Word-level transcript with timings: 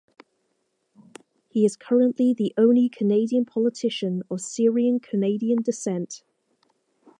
He 1.47 1.63
is 1.63 1.75
currently 1.75 2.33
the 2.33 2.55
only 2.57 2.89
Canadian 2.89 3.45
politician 3.45 4.23
of 4.31 4.41
Syrian 4.41 4.99
Canadian 4.99 5.61
descent. 5.61 6.23